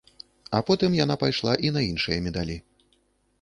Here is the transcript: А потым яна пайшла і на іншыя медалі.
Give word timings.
А 0.59 0.61
потым 0.69 0.95
яна 0.99 1.17
пайшла 1.25 1.53
і 1.69 1.73
на 1.77 1.85
іншыя 1.91 2.19
медалі. 2.29 2.57